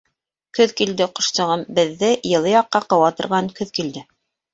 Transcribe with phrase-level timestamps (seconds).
[0.59, 4.05] —Көҙ килде, ҡошсоғом, беҙҙе йылы яҡҡа ҡыуа торған көҙ килде.